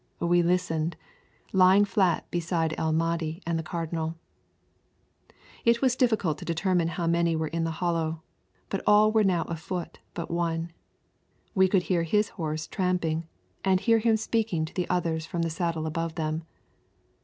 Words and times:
We 0.19 0.41
listened, 0.41 0.97
lying 1.53 1.85
flat 1.85 2.25
beside 2.31 2.73
El 2.75 2.91
Mahdi 2.91 3.39
and 3.45 3.59
the 3.59 3.69
Cardinal. 3.69 4.15
It 5.63 5.79
was 5.79 5.95
difficult 5.95 6.39
to 6.39 6.43
determine 6.43 6.87
how 6.87 7.05
many 7.05 7.35
were 7.35 7.49
in 7.49 7.65
the 7.65 7.69
hollow, 7.77 8.23
but 8.69 8.81
all 8.87 9.11
were 9.11 9.23
now 9.23 9.43
afoot 9.43 9.99
but 10.15 10.31
one. 10.31 10.71
We 11.53 11.67
could 11.67 11.83
hear 11.83 12.01
his 12.01 12.29
horse 12.29 12.65
tramping, 12.65 13.27
and 13.63 13.79
hear 13.79 13.99
him 13.99 14.17
speaking 14.17 14.65
to 14.65 14.73
the 14.73 14.89
others 14.89 15.27
from 15.27 15.43
the 15.43 15.51
saddle 15.51 15.85
above 15.85 16.15
them. 16.15 16.45